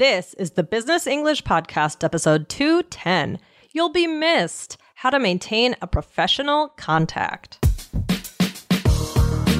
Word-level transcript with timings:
This 0.00 0.32
is 0.38 0.52
the 0.52 0.62
Business 0.62 1.06
English 1.06 1.44
Podcast, 1.44 2.02
episode 2.02 2.48
210. 2.48 3.38
You'll 3.70 3.90
be 3.90 4.06
missed 4.06 4.78
How 4.94 5.10
to 5.10 5.18
Maintain 5.18 5.76
a 5.82 5.86
Professional 5.86 6.68
Contact. 6.68 7.58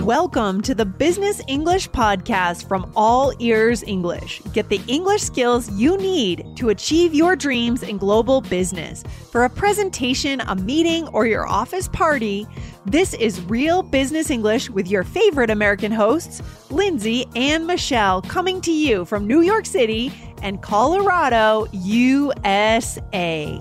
Welcome 0.02 0.62
to 0.62 0.74
the 0.74 0.86
Business 0.86 1.42
English 1.46 1.90
Podcast 1.90 2.66
from 2.66 2.90
All 2.96 3.34
Ears 3.38 3.82
English. 3.82 4.40
Get 4.54 4.70
the 4.70 4.80
English 4.88 5.20
skills 5.20 5.70
you 5.72 5.98
need 5.98 6.56
to 6.56 6.70
achieve 6.70 7.14
your 7.14 7.36
dreams 7.36 7.82
in 7.82 7.98
global 7.98 8.40
business. 8.40 9.04
For 9.30 9.44
a 9.44 9.50
presentation, 9.50 10.40
a 10.40 10.56
meeting, 10.56 11.06
or 11.08 11.26
your 11.26 11.46
office 11.46 11.86
party, 11.86 12.46
this 12.86 13.12
is 13.12 13.42
Real 13.42 13.82
Business 13.82 14.30
English 14.30 14.70
with 14.70 14.88
your 14.88 15.04
favorite 15.04 15.50
American 15.50 15.92
hosts, 15.92 16.40
Lindsay 16.70 17.26
and 17.36 17.66
Michelle, 17.66 18.22
coming 18.22 18.62
to 18.62 18.72
you 18.72 19.04
from 19.04 19.26
New 19.26 19.42
York 19.42 19.66
City 19.66 20.10
and 20.42 20.62
Colorado, 20.62 21.66
USA. 21.72 23.60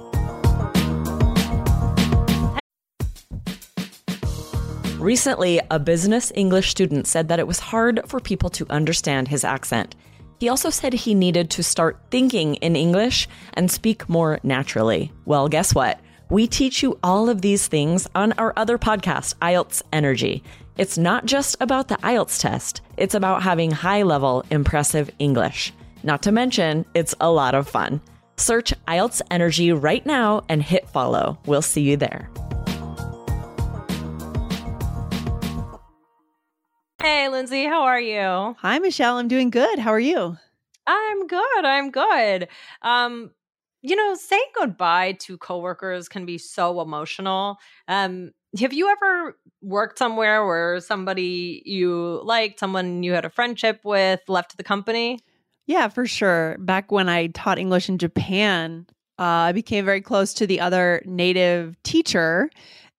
Recently, 5.00 5.62
a 5.72 5.80
business 5.80 6.30
English 6.36 6.72
student 6.72 7.08
said 7.08 7.30
that 7.30 7.40
it 7.40 7.48
was 7.48 7.60
hard 7.60 8.02
for 8.06 8.20
people 8.20 8.50
to 8.50 8.66
understand 8.70 9.30
his 9.30 9.46
accent. 9.46 9.96
He 10.40 10.50
also 10.50 10.70
said 10.70 10.94
he 10.94 11.16
needed 11.16 11.50
to 11.52 11.64
start 11.64 11.98
thinking 12.12 12.56
in 12.56 12.76
English 12.76 13.28
and 13.54 13.72
speak 13.72 14.10
more 14.10 14.40
naturally. 14.44 15.12
Well, 15.26 15.48
guess 15.48 15.74
what? 15.74 16.00
We 16.30 16.48
teach 16.48 16.84
you 16.84 17.00
all 17.02 17.30
of 17.30 17.42
these 17.42 17.68
things 17.68 18.08
on 18.14 18.34
our 18.34 18.54
other 18.58 18.78
podcast, 18.78 19.36
IELTS 19.36 19.82
Energy. 19.92 20.44
It's 20.78 20.98
not 20.98 21.26
just 21.26 21.56
about 21.60 21.88
the 21.88 21.98
IELTS 21.98 22.40
test, 22.40 22.82
it's 22.98 23.16
about 23.16 23.44
having 23.44 23.72
high 23.72 24.04
level, 24.04 24.46
impressive 24.50 25.10
English. 25.18 25.74
Not 26.04 26.22
to 26.24 26.32
mention, 26.32 26.86
it's 26.94 27.14
a 27.20 27.30
lot 27.30 27.56
of 27.56 27.68
fun. 27.68 28.02
Search 28.38 28.74
IELTS 28.88 29.22
Energy 29.30 29.74
right 29.74 30.06
now 30.06 30.44
and 30.48 30.64
hit 30.64 30.88
follow. 30.90 31.38
We'll 31.46 31.62
see 31.62 31.82
you 31.82 31.98
there. 31.98 32.30
Hey, 37.02 37.28
Lindsay, 37.28 37.66
how 37.66 37.84
are 37.84 38.00
you? 38.00 38.56
Hi, 38.60 38.80
Michelle. 38.80 39.18
I'm 39.18 39.28
doing 39.28 39.50
good. 39.50 39.80
How 39.80 39.92
are 39.92 40.00
you? 40.00 40.38
I'm 40.88 41.28
good. 41.28 41.66
I'm 41.66 41.92
good. 41.92 42.48
Um, 42.82 43.32
you 43.82 43.96
know, 43.96 44.16
saying 44.16 44.42
goodbye 44.58 45.14
to 45.20 45.38
coworkers 45.38 46.10
can 46.10 46.26
be 46.26 46.38
so 46.38 46.82
emotional. 46.82 47.58
Um, 47.88 48.32
have 48.60 48.74
you 48.74 48.90
ever 48.90 49.38
worked 49.62 49.98
somewhere 49.98 50.46
where 50.46 50.80
somebody 50.80 51.62
you 51.66 52.22
liked, 52.24 52.60
someone 52.60 53.04
you 53.04 53.14
had 53.14 53.26
a 53.26 53.30
friendship 53.30 53.82
with, 53.84 54.22
left 54.28 54.58
the 54.58 54.64
company? 54.64 55.20
Yeah, 55.70 55.88
for 55.88 56.08
sure. 56.08 56.58
Back 56.58 56.92
when 56.92 57.10
I 57.10 57.28
taught 57.28 57.60
English 57.60 57.90
in 57.90 58.00
Japan, 58.00 58.88
uh, 59.20 59.24
I 59.24 59.52
became 59.52 59.86
very 59.86 60.02
close 60.02 60.34
to 60.34 60.48
the 60.48 60.60
other 60.60 61.04
native 61.06 61.76
teacher 61.84 62.50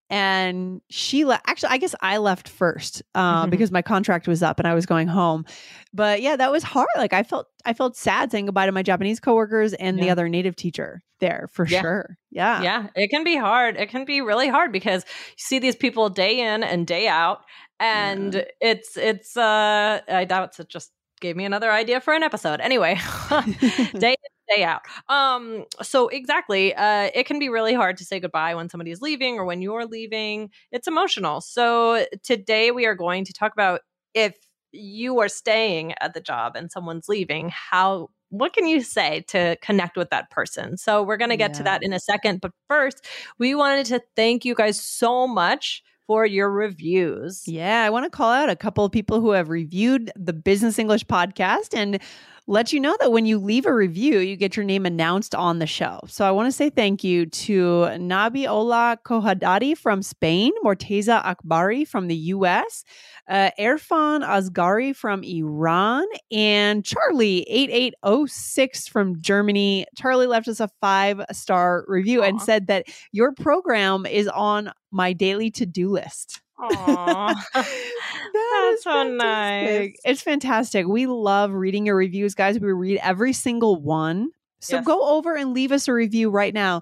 and 0.09 0.81
she 0.89 1.23
left 1.23 1.41
actually 1.47 1.69
i 1.69 1.77
guess 1.77 1.95
i 2.01 2.17
left 2.17 2.49
first 2.49 3.01
uh, 3.15 3.43
mm-hmm. 3.43 3.49
because 3.49 3.71
my 3.71 3.81
contract 3.81 4.27
was 4.27 4.43
up 4.43 4.59
and 4.59 4.67
i 4.67 4.73
was 4.73 4.85
going 4.85 5.07
home 5.07 5.45
but 5.93 6.21
yeah 6.21 6.35
that 6.35 6.51
was 6.51 6.63
hard 6.63 6.89
like 6.97 7.13
i 7.13 7.23
felt 7.23 7.47
i 7.63 7.71
felt 7.71 7.95
sad 7.95 8.29
saying 8.29 8.45
goodbye 8.45 8.65
to 8.65 8.73
my 8.73 8.83
japanese 8.83 9.21
coworkers 9.21 9.73
and 9.75 9.97
yeah. 9.97 10.03
the 10.03 10.09
other 10.09 10.27
native 10.27 10.53
teacher 10.53 11.01
there 11.21 11.47
for 11.53 11.65
yeah. 11.65 11.81
sure 11.81 12.17
yeah 12.29 12.61
yeah 12.61 12.87
it 12.93 13.07
can 13.07 13.23
be 13.23 13.37
hard 13.37 13.77
it 13.77 13.89
can 13.89 14.03
be 14.03 14.19
really 14.19 14.49
hard 14.49 14.73
because 14.73 15.05
you 15.29 15.35
see 15.37 15.59
these 15.59 15.77
people 15.77 16.09
day 16.09 16.41
in 16.41 16.61
and 16.61 16.85
day 16.85 17.07
out 17.07 17.45
and 17.79 18.33
yeah. 18.33 18.43
it's 18.59 18.97
it's 18.97 19.37
uh 19.37 20.01
i 20.09 20.25
doubt 20.25 20.53
it's 20.59 20.69
just 20.69 20.91
gave 21.21 21.35
me 21.37 21.45
another 21.45 21.71
idea 21.71 22.01
for 22.01 22.13
an 22.13 22.23
episode 22.23 22.59
anyway 22.59 22.99
day 23.97 24.15
day 24.53 24.63
out. 24.63 24.81
Um, 25.07 25.65
so 25.81 26.07
exactly, 26.09 26.73
uh, 26.75 27.09
it 27.13 27.25
can 27.25 27.39
be 27.39 27.49
really 27.49 27.73
hard 27.73 27.97
to 27.97 28.05
say 28.05 28.19
goodbye 28.19 28.55
when 28.55 28.69
somebody 28.69 28.91
is 28.91 29.01
leaving 29.01 29.35
or 29.35 29.45
when 29.45 29.61
you're 29.61 29.85
leaving. 29.85 30.49
It's 30.71 30.87
emotional. 30.87 31.41
So 31.41 32.05
today 32.23 32.71
we 32.71 32.85
are 32.85 32.95
going 32.95 33.25
to 33.25 33.33
talk 33.33 33.53
about 33.53 33.81
if 34.13 34.35
you 34.71 35.19
are 35.19 35.29
staying 35.29 35.93
at 36.01 36.13
the 36.13 36.21
job 36.21 36.55
and 36.55 36.71
someone's 36.71 37.07
leaving, 37.07 37.51
how 37.53 38.09
what 38.29 38.53
can 38.53 38.65
you 38.65 38.81
say 38.81 39.25
to 39.27 39.57
connect 39.61 39.97
with 39.97 40.09
that 40.09 40.29
person? 40.31 40.77
So 40.77 41.03
we're 41.03 41.17
going 41.17 41.31
to 41.31 41.37
get 41.37 41.51
yeah. 41.51 41.57
to 41.57 41.63
that 41.63 41.83
in 41.83 41.91
a 41.91 41.99
second, 41.99 42.39
but 42.39 42.51
first, 42.69 43.05
we 43.37 43.55
wanted 43.55 43.85
to 43.87 44.01
thank 44.15 44.45
you 44.45 44.55
guys 44.55 44.81
so 44.81 45.27
much 45.27 45.83
for 46.11 46.25
your 46.25 46.51
reviews. 46.51 47.47
Yeah, 47.47 47.85
I 47.85 47.89
want 47.89 48.03
to 48.03 48.09
call 48.09 48.33
out 48.33 48.49
a 48.49 48.55
couple 48.57 48.83
of 48.83 48.91
people 48.91 49.21
who 49.21 49.31
have 49.31 49.47
reviewed 49.47 50.11
the 50.17 50.33
Business 50.33 50.77
English 50.77 51.05
podcast 51.05 51.73
and 51.73 52.01
let 52.47 52.73
you 52.73 52.81
know 52.81 52.97
that 52.99 53.13
when 53.13 53.25
you 53.25 53.37
leave 53.37 53.65
a 53.65 53.73
review, 53.73 54.19
you 54.19 54.35
get 54.35 54.57
your 54.57 54.65
name 54.65 54.85
announced 54.85 55.33
on 55.33 55.59
the 55.59 55.65
show. 55.65 56.01
So 56.07 56.27
I 56.27 56.31
want 56.31 56.47
to 56.47 56.51
say 56.51 56.69
thank 56.69 57.01
you 57.01 57.27
to 57.27 57.61
Nabi 57.95 58.45
Ola 58.45 58.99
Kohadadi 59.05 59.77
from 59.77 60.03
Spain, 60.03 60.51
Morteza 60.65 61.23
Akbari 61.23 61.87
from 61.87 62.09
the 62.09 62.15
US, 62.35 62.83
uh, 63.27 63.51
Erfan 63.59 64.25
Asgari 64.25 64.95
from 64.95 65.23
Iran, 65.23 66.05
and 66.31 66.83
Charlie 66.83 67.43
8806 67.43 68.87
from 68.87 69.21
Germany. 69.21 69.85
Charlie 69.95 70.27
left 70.27 70.47
us 70.47 70.59
a 70.59 70.69
five 70.79 71.21
star 71.31 71.85
review 71.87 72.21
Aww. 72.21 72.29
and 72.29 72.41
said 72.41 72.67
that 72.67 72.87
your 73.11 73.31
program 73.33 74.05
is 74.05 74.27
on 74.27 74.71
my 74.91 75.13
daily 75.13 75.51
to 75.51 75.65
do 75.65 75.89
list. 75.89 76.41
Aww. 76.59 77.35
That's 77.53 78.83
so 78.83 79.03
nice. 79.03 79.95
It's 80.03 80.21
fantastic. 80.21 80.87
We 80.87 81.07
love 81.07 81.51
reading 81.51 81.85
your 81.85 81.95
reviews, 81.95 82.35
guys. 82.35 82.59
We 82.59 82.71
read 82.71 82.99
every 83.01 83.33
single 83.33 83.81
one. 83.81 84.29
So 84.59 84.75
yes. 84.75 84.85
go 84.85 85.03
over 85.03 85.35
and 85.35 85.53
leave 85.53 85.71
us 85.71 85.87
a 85.87 85.93
review 85.93 86.29
right 86.29 86.53
now. 86.53 86.81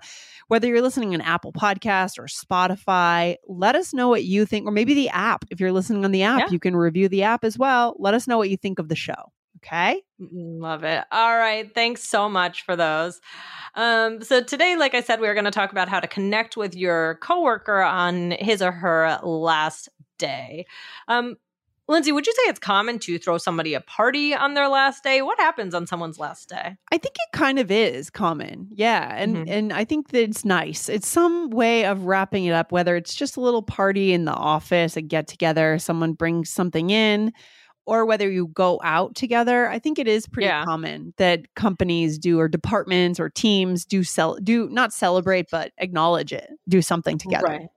Whether 0.49 0.67
you're 0.67 0.81
listening 0.81 1.13
on 1.13 1.21
Apple 1.21 1.53
Podcast 1.53 2.19
or 2.19 2.25
Spotify, 2.25 3.35
let 3.47 3.75
us 3.75 3.93
know 3.93 4.09
what 4.09 4.25
you 4.25 4.45
think, 4.45 4.67
or 4.67 4.71
maybe 4.71 4.93
the 4.93 5.09
app. 5.09 5.45
If 5.49 5.59
you're 5.59 5.71
listening 5.71 6.03
on 6.03 6.11
the 6.11 6.23
app, 6.23 6.39
yeah. 6.39 6.49
you 6.49 6.59
can 6.59 6.75
review 6.75 7.07
the 7.07 7.23
app 7.23 7.43
as 7.43 7.57
well. 7.57 7.95
Let 7.99 8.15
us 8.15 8.27
know 8.27 8.37
what 8.37 8.49
you 8.49 8.57
think 8.57 8.79
of 8.79 8.89
the 8.89 8.95
show. 8.95 9.31
Okay. 9.57 10.01
Love 10.19 10.83
it. 10.83 11.03
All 11.11 11.37
right. 11.37 11.71
Thanks 11.73 12.03
so 12.03 12.29
much 12.29 12.63
for 12.63 12.75
those. 12.75 13.19
Um, 13.75 14.21
so 14.21 14.41
today, 14.41 14.75
like 14.75 14.95
I 14.95 15.01
said, 15.01 15.19
we 15.19 15.27
are 15.27 15.33
going 15.33 15.45
to 15.45 15.51
talk 15.51 15.71
about 15.71 15.89
how 15.89 15.99
to 15.99 16.07
connect 16.07 16.57
with 16.57 16.75
your 16.75 17.15
coworker 17.21 17.81
on 17.81 18.31
his 18.31 18.61
or 18.61 18.71
her 18.71 19.19
last 19.21 19.89
day. 20.17 20.65
Um, 21.07 21.35
Lindsay, 21.89 22.11
would 22.11 22.27
you 22.27 22.33
say 22.33 22.43
it's 22.43 22.59
common 22.59 22.99
to 22.99 23.17
throw 23.17 23.39
somebody 23.39 23.73
a 23.73 23.81
party 23.81 24.35
on 24.35 24.53
their 24.53 24.67
last 24.67 25.03
day? 25.03 25.23
What 25.23 25.39
happens 25.39 25.73
on 25.73 25.87
someone's 25.87 26.19
last 26.19 26.47
day? 26.47 26.77
I 26.91 26.97
think 26.99 27.15
it 27.15 27.35
kind 27.35 27.57
of 27.57 27.71
is 27.71 28.11
common. 28.11 28.67
Yeah. 28.71 29.11
And 29.15 29.35
mm-hmm. 29.35 29.51
and 29.51 29.73
I 29.73 29.85
think 29.85 30.09
that 30.09 30.21
it's 30.21 30.45
nice. 30.45 30.87
It's 30.87 31.07
some 31.07 31.49
way 31.49 31.85
of 31.85 32.05
wrapping 32.05 32.45
it 32.45 32.51
up, 32.51 32.71
whether 32.71 32.95
it's 32.95 33.15
just 33.15 33.37
a 33.37 33.41
little 33.41 33.63
party 33.63 34.13
in 34.13 34.25
the 34.25 34.33
office, 34.33 34.97
a 34.97 35.01
get 35.01 35.27
together, 35.27 35.79
someone 35.79 36.13
brings 36.13 36.51
something 36.51 36.91
in, 36.91 37.33
or 37.87 38.05
whether 38.05 38.29
you 38.29 38.49
go 38.49 38.79
out 38.83 39.15
together. 39.15 39.67
I 39.67 39.79
think 39.79 39.97
it 39.97 40.07
is 40.07 40.27
pretty 40.27 40.45
yeah. 40.45 40.65
common 40.65 41.15
that 41.17 41.55
companies 41.55 42.19
do 42.19 42.39
or 42.39 42.47
departments 42.47 43.19
or 43.19 43.31
teams 43.31 43.83
do 43.83 44.03
sell 44.03 44.35
do 44.35 44.69
not 44.69 44.93
celebrate 44.93 45.47
but 45.49 45.71
acknowledge 45.79 46.33
it, 46.33 46.51
do 46.67 46.83
something 46.83 47.17
together. 47.17 47.47
Right. 47.47 47.67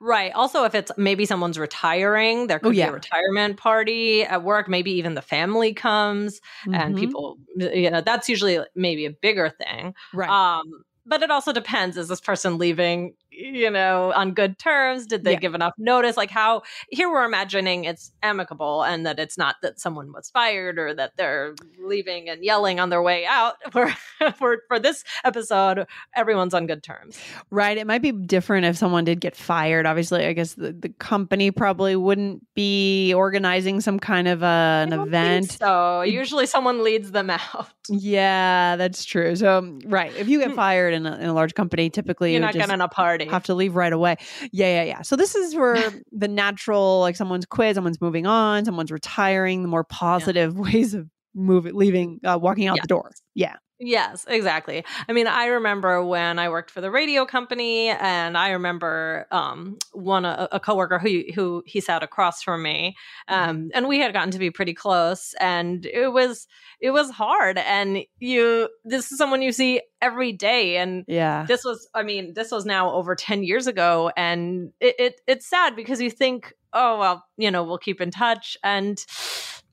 Right. 0.00 0.32
Also, 0.32 0.64
if 0.64 0.74
it's 0.74 0.90
maybe 0.96 1.26
someone's 1.26 1.58
retiring, 1.58 2.46
there 2.46 2.58
oh, 2.58 2.60
could 2.60 2.68
oh, 2.68 2.72
yeah. 2.72 2.86
be 2.86 2.90
a 2.90 2.94
retirement 2.94 3.56
party 3.56 4.22
at 4.22 4.42
work. 4.42 4.68
Maybe 4.68 4.92
even 4.92 5.14
the 5.14 5.22
family 5.22 5.74
comes 5.74 6.40
mm-hmm. 6.66 6.74
and 6.74 6.96
people, 6.96 7.38
you 7.56 7.90
know, 7.90 8.00
that's 8.00 8.28
usually 8.28 8.58
maybe 8.74 9.06
a 9.06 9.10
bigger 9.10 9.50
thing. 9.50 9.94
Right. 10.12 10.30
Um, 10.30 10.84
but 11.04 11.22
it 11.22 11.30
also 11.30 11.52
depends 11.52 11.96
is 11.96 12.08
this 12.08 12.20
person 12.20 12.58
leaving 12.58 13.14
you 13.32 13.70
know 13.70 14.12
on 14.14 14.32
good 14.32 14.58
terms? 14.58 15.06
Did 15.06 15.24
they 15.24 15.32
yeah. 15.32 15.38
give 15.38 15.54
enough 15.54 15.74
notice? 15.78 16.16
Like 16.16 16.30
how 16.30 16.62
here 16.90 17.10
we're 17.10 17.24
imagining 17.24 17.84
it's 17.84 18.12
amicable 18.22 18.82
and 18.82 19.06
that 19.06 19.18
it's 19.18 19.38
not 19.38 19.56
that 19.62 19.80
someone 19.80 20.12
was 20.12 20.30
fired 20.30 20.78
or 20.78 20.94
that 20.94 21.12
they're 21.16 21.54
leaving 21.78 22.28
and 22.28 22.44
yelling 22.44 22.80
on 22.80 22.90
their 22.90 23.02
way 23.02 23.24
out 23.26 23.56
for 23.72 23.92
for, 24.36 24.58
for 24.68 24.78
this 24.78 25.04
episode. 25.24 25.86
Everyone's 26.14 26.54
on 26.54 26.66
good 26.66 26.82
terms. 26.82 27.18
Right. 27.50 27.76
It 27.76 27.86
might 27.86 28.02
be 28.02 28.12
different 28.12 28.66
if 28.66 28.76
someone 28.76 29.04
did 29.04 29.20
get 29.20 29.36
fired. 29.36 29.86
Obviously 29.86 30.26
i 30.26 30.32
guess 30.32 30.54
the, 30.54 30.72
the 30.72 30.88
company 30.88 31.50
probably 31.50 31.96
wouldn't 31.96 32.46
be 32.54 33.12
organizing 33.14 33.80
some 33.80 33.98
kind 33.98 34.28
of 34.28 34.42
uh, 34.42 34.86
an 34.86 34.92
event. 34.92 35.52
so. 35.52 36.02
Usually 36.02 36.46
someone 36.46 36.84
leads 36.84 37.10
them 37.12 37.30
out. 37.30 37.68
Yeah 37.88 38.76
that's 38.76 39.04
true. 39.04 39.34
So 39.36 39.78
right. 39.84 40.14
If 40.16 40.28
you 40.28 40.38
get 40.38 40.50
hmm. 40.50 40.56
fired 40.56 40.94
in 40.94 41.06
a, 41.06 41.16
in 41.16 41.26
a 41.26 41.34
large 41.34 41.54
company, 41.54 41.90
typically 41.90 42.32
you're 42.32 42.40
not 42.40 42.54
getting 42.54 42.80
a 42.80 42.88
party. 42.88 43.21
Have 43.30 43.44
to 43.44 43.54
leave 43.54 43.76
right 43.76 43.92
away. 43.92 44.16
Yeah, 44.52 44.66
yeah, 44.66 44.84
yeah. 44.84 45.02
So 45.02 45.16
this 45.16 45.34
is 45.34 45.54
where 45.54 45.92
the 46.12 46.28
natural, 46.28 47.00
like 47.00 47.16
someone's 47.16 47.46
quit, 47.46 47.74
someone's 47.74 48.00
moving 48.00 48.26
on, 48.26 48.64
someone's 48.64 48.92
retiring. 48.92 49.62
The 49.62 49.68
more 49.68 49.84
positive 49.84 50.54
yeah. 50.54 50.60
ways 50.72 50.94
of 50.94 51.08
moving, 51.34 51.74
leaving, 51.74 52.20
uh, 52.24 52.38
walking 52.40 52.66
out 52.68 52.76
Yeah. 52.76 52.82
the 52.82 52.88
door. 52.88 53.10
Yeah. 53.34 53.56
Yes, 53.84 54.24
exactly. 54.28 54.84
I 55.08 55.12
mean, 55.12 55.26
I 55.26 55.46
remember 55.46 56.04
when 56.04 56.38
I 56.38 56.50
worked 56.50 56.70
for 56.70 56.80
the 56.80 56.90
radio 56.90 57.26
company, 57.26 57.88
and 57.88 58.38
I 58.38 58.50
remember 58.50 59.26
um, 59.32 59.76
one 59.92 60.24
a, 60.24 60.46
a 60.52 60.60
coworker 60.60 61.00
who 61.00 61.24
who 61.34 61.64
he 61.66 61.80
sat 61.80 62.04
across 62.04 62.44
from 62.44 62.62
me, 62.62 62.94
um, 63.26 63.70
and 63.74 63.88
we 63.88 63.98
had 63.98 64.12
gotten 64.12 64.30
to 64.30 64.38
be 64.38 64.52
pretty 64.52 64.72
close, 64.72 65.34
and 65.40 65.84
it 65.84 66.12
was 66.12 66.46
it 66.80 66.92
was 66.92 67.10
hard. 67.10 67.58
And 67.58 68.04
you, 68.20 68.68
this 68.84 69.10
is 69.10 69.18
someone 69.18 69.42
you 69.42 69.50
see 69.50 69.80
every 70.00 70.30
day, 70.32 70.76
and 70.76 71.04
Yeah. 71.08 71.44
this 71.48 71.64
was, 71.64 71.88
I 71.92 72.04
mean, 72.04 72.34
this 72.34 72.52
was 72.52 72.64
now 72.64 72.92
over 72.92 73.16
ten 73.16 73.42
years 73.42 73.66
ago, 73.66 74.12
and 74.16 74.70
it, 74.78 74.94
it 75.00 75.20
it's 75.26 75.50
sad 75.50 75.74
because 75.74 76.00
you 76.00 76.10
think, 76.10 76.52
oh 76.72 77.00
well, 77.00 77.24
you 77.36 77.50
know, 77.50 77.64
we'll 77.64 77.78
keep 77.78 78.00
in 78.00 78.12
touch, 78.12 78.56
and 78.62 79.04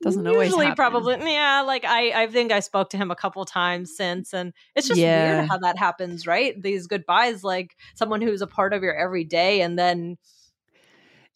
Doesn't 0.02 0.26
always 0.26 0.48
usually 0.48 0.66
happen. 0.66 0.76
probably 0.76 1.32
yeah 1.34 1.62
like 1.66 1.84
i 1.84 2.22
i 2.22 2.26
think 2.26 2.52
i 2.52 2.60
spoke 2.60 2.90
to 2.90 2.96
him 2.96 3.10
a 3.10 3.16
couple 3.16 3.44
times 3.44 3.94
since 3.96 4.32
and 4.32 4.52
it's 4.74 4.88
just 4.88 5.00
Yeah. 5.00 5.14
weird 5.14 5.44
how 5.50 5.58
that 5.58 5.78
happens 5.78 6.26
right 6.26 6.60
these 6.62 6.86
goodbyes 6.86 7.44
like 7.44 7.76
someone 7.94 8.20
who's 8.22 8.42
a 8.42 8.46
part 8.46 8.72
of 8.72 8.82
your 8.82 8.94
everyday 8.94 9.60
and 9.60 9.78
then 9.78 10.16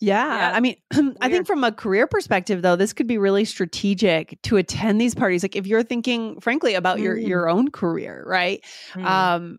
Yeah. 0.00 0.36
Yeah, 0.36 0.52
I 0.54 0.60
mean, 0.60 0.76
I 1.20 1.28
think 1.28 1.46
from 1.46 1.64
a 1.64 1.72
career 1.72 2.06
perspective, 2.06 2.62
though, 2.62 2.76
this 2.76 2.92
could 2.92 3.06
be 3.06 3.16
really 3.16 3.44
strategic 3.44 4.40
to 4.42 4.56
attend 4.56 5.00
these 5.00 5.14
parties. 5.14 5.42
Like 5.42 5.56
if 5.56 5.66
you're 5.66 5.82
thinking, 5.82 6.40
frankly, 6.40 6.74
about 6.74 7.00
your 7.00 7.16
Mm. 7.16 7.26
your 7.28 7.48
own 7.48 7.70
career, 7.70 8.24
right? 8.26 8.62
mm, 8.94 9.04
um 9.06 9.58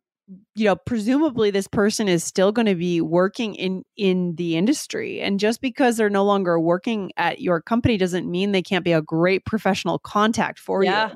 you 0.55 0.65
know 0.65 0.75
presumably 0.75 1.51
this 1.51 1.67
person 1.67 2.07
is 2.07 2.23
still 2.23 2.51
going 2.51 2.65
to 2.65 2.75
be 2.75 3.01
working 3.01 3.55
in 3.55 3.83
in 3.97 4.35
the 4.35 4.57
industry. 4.57 5.21
And 5.21 5.39
just 5.39 5.61
because 5.61 5.97
they're 5.97 6.09
no 6.09 6.25
longer 6.25 6.59
working 6.59 7.11
at 7.17 7.41
your 7.41 7.61
company 7.61 7.97
doesn't 7.97 8.29
mean 8.29 8.51
they 8.51 8.61
can't 8.63 8.85
be 8.85 8.93
a 8.93 9.01
great 9.01 9.45
professional 9.45 9.99
contact 9.99 10.59
for 10.59 10.83
Yeah, 10.83 11.09
you 11.09 11.13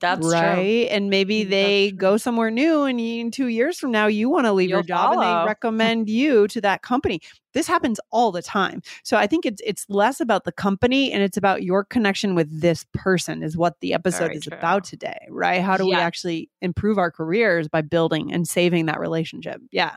that's 0.00 0.34
true. 0.34 0.48
Right 0.48 0.88
and 0.90 1.10
maybe 1.10 1.44
Mm, 1.44 1.50
they 1.50 1.92
go 1.92 2.16
somewhere 2.16 2.50
new 2.50 2.84
and 2.84 3.00
in 3.00 3.30
two 3.30 3.46
years 3.48 3.78
from 3.78 3.90
now 3.90 4.06
you 4.06 4.28
want 4.28 4.46
to 4.46 4.52
leave 4.52 4.70
your 4.70 4.80
You'll 4.80 4.82
job 4.82 5.12
and 5.12 5.22
they 5.22 5.36
recommend 5.46 6.08
you 6.08 6.48
to 6.48 6.60
that 6.62 6.82
company. 6.82 7.20
This 7.54 7.66
happens 7.66 8.00
all 8.10 8.32
the 8.32 8.42
time. 8.42 8.82
So 9.04 9.16
i 9.16 9.26
think 9.26 9.46
it's 9.46 9.62
it's 9.64 9.86
less 9.88 10.20
about 10.20 10.44
the 10.44 10.52
company 10.52 11.12
and 11.12 11.22
it's 11.22 11.36
about 11.36 11.62
your 11.62 11.84
connection 11.84 12.34
with 12.34 12.60
this 12.60 12.84
person 12.94 13.42
is 13.42 13.56
what 13.56 13.80
the 13.80 13.94
episode 13.94 14.26
Very 14.26 14.36
is 14.36 14.44
true. 14.44 14.56
about 14.58 14.84
today 14.84 15.18
right? 15.30 15.62
How 15.62 15.76
do 15.76 15.86
we 15.86 15.94
actually 15.94 16.50
improve 16.60 16.98
our 16.98 17.10
careers 17.10 17.68
by 17.68 17.82
building 17.82 18.32
and 18.32 18.46
saving 18.48 18.86
that 18.86 19.00
relationship? 19.00 19.60
Yeah 19.70 19.96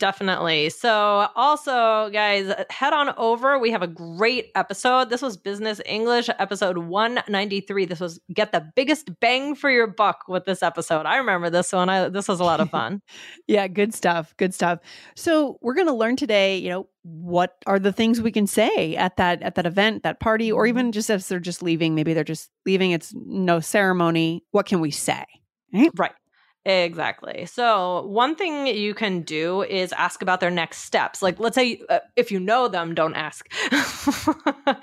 Definitely. 0.00 0.70
So, 0.70 1.28
also, 1.36 2.10
guys, 2.10 2.52
head 2.68 2.92
on 2.92 3.14
over. 3.16 3.60
We 3.60 3.70
have 3.70 3.82
a 3.82 3.86
great 3.86 4.50
episode. 4.56 5.08
This 5.08 5.22
was 5.22 5.36
Business 5.36 5.80
English, 5.86 6.28
episode 6.40 6.78
193. 6.78 7.84
This 7.84 8.00
was 8.00 8.18
get 8.32 8.50
the 8.50 8.68
biggest 8.74 9.20
bang 9.20 9.54
for 9.54 9.70
your 9.70 9.86
buck 9.86 10.24
with 10.26 10.46
this 10.46 10.64
episode. 10.64 11.06
I 11.06 11.16
remember 11.16 11.48
this 11.48 11.72
one. 11.72 11.88
I, 11.88 12.08
this 12.08 12.26
was 12.26 12.40
a 12.40 12.44
lot 12.44 12.60
of 12.60 12.70
fun. 12.72 13.02
Yeah, 13.46 13.68
good 13.68 13.94
stuff. 13.94 14.34
Good 14.36 14.52
stuff. 14.52 14.80
So 15.14 15.58
we're 15.62 15.74
going 15.74 15.86
to 15.86 15.94
learn 15.94 16.16
today, 16.16 16.58
you 16.58 16.70
know, 16.70 16.88
what 17.02 17.56
are 17.66 17.78
the 17.78 17.92
things 17.92 18.20
we 18.20 18.32
can 18.32 18.48
say 18.48 18.96
at 18.96 19.16
that 19.18 19.42
at 19.42 19.54
that 19.54 19.66
event, 19.66 20.02
that 20.02 20.18
party, 20.18 20.50
or 20.50 20.62
mm-hmm. 20.62 20.70
even 20.70 20.92
just 20.92 21.08
as 21.08 21.28
they're 21.28 21.38
just 21.38 21.62
leaving, 21.62 21.94
maybe 21.94 22.14
they're 22.14 22.24
just 22.24 22.50
leaving, 22.66 22.90
it's 22.90 23.14
no 23.14 23.60
ceremony. 23.60 24.44
What 24.50 24.66
can 24.66 24.80
we 24.80 24.90
say? 24.90 25.24
Right. 25.96 26.12
Exactly. 26.66 27.44
So, 27.46 28.06
one 28.06 28.34
thing 28.36 28.66
you 28.66 28.94
can 28.94 29.20
do 29.22 29.62
is 29.62 29.92
ask 29.92 30.22
about 30.22 30.40
their 30.40 30.50
next 30.50 30.78
steps. 30.78 31.20
Like, 31.20 31.38
let's 31.38 31.54
say 31.54 31.82
uh, 31.90 31.98
if 32.16 32.32
you 32.32 32.40
know 32.40 32.68
them, 32.68 32.94
don't 32.94 33.14
ask. 33.14 33.46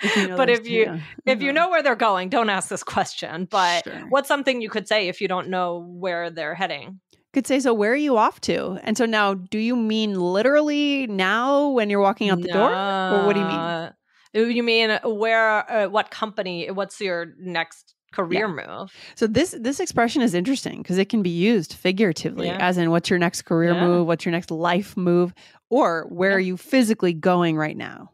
If 0.03 0.15
you 0.15 0.27
know 0.27 0.37
but 0.37 0.49
if 0.49 0.67
you 0.67 0.99
if 1.25 1.41
you 1.41 1.51
Mhm. 1.51 1.55
know 1.55 1.69
where 1.69 1.81
they're 1.83 1.95
going, 1.95 2.29
don't 2.29 2.49
ask 2.49 2.69
this 2.69 2.83
question. 2.83 3.47
But 3.49 3.83
Sure. 3.83 4.05
what's 4.09 4.27
something 4.27 4.61
you 4.61 4.69
could 4.69 4.87
say 4.87 5.07
if 5.07 5.21
you 5.21 5.27
don't 5.27 5.49
know 5.49 5.79
where 5.89 6.29
they're 6.29 6.55
heading? 6.55 6.99
could 7.33 7.47
say, 7.47 7.59
so 7.59 7.73
where 7.73 7.93
are 7.93 7.95
you 7.95 8.17
off 8.17 8.41
to? 8.41 8.77
And 8.83 8.97
so 8.97 9.05
now, 9.05 9.33
do 9.35 9.57
you 9.57 9.75
mean 9.75 10.19
literally 10.19 11.07
now 11.07 11.69
when 11.69 11.89
you're 11.89 12.01
walking 12.01 12.29
out 12.29 12.41
the 12.41 12.49
door? 12.49 12.69
Or 13.09 13.25
what 13.25 13.33
do 13.33 13.39
you 13.39 13.45
mean? 13.45 13.59
Uh, 13.61 13.91
You 14.33 14.63
mean 14.63 14.99
where? 15.03 15.69
Uh, 15.71 15.87
what 15.89 16.11
company? 16.11 16.69
What's 16.71 16.99
your 17.01 17.33
next 17.39 17.95
career 18.11 18.47
move? 18.47 18.91
So 19.15 19.27
this 19.27 19.55
this 19.59 19.79
expression 19.79 20.21
is 20.21 20.33
interesting 20.33 20.81
because 20.81 20.97
it 20.97 21.09
can 21.09 21.21
be 21.23 21.29
used 21.29 21.73
figuratively, 21.73 22.47
Yeah. 22.47 22.57
as 22.59 22.77
in 22.77 22.91
what's 22.91 23.09
your 23.09 23.19
next 23.19 23.43
career 23.43 23.73
Yeah. 23.73 23.85
move, 23.87 24.07
what's 24.07 24.25
your 24.25 24.31
next 24.31 24.51
life 24.51 24.95
move, 24.97 25.33
or 25.69 26.05
where 26.09 26.31
Yeah. 26.31 26.35
are 26.37 26.39
you 26.39 26.57
physically 26.57 27.13
going 27.13 27.57
right 27.57 27.77
now? 27.77 28.11